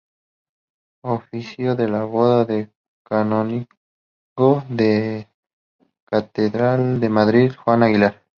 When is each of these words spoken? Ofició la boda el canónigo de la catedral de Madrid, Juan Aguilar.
Ofició 1.15 1.75
la 1.91 1.99
boda 2.13 2.39
el 2.55 2.63
canónigo 3.09 3.67
de 4.71 4.89
la 5.79 5.87
catedral 6.17 6.99
de 6.99 7.07
Madrid, 7.09 7.53
Juan 7.63 7.83
Aguilar. 7.83 8.19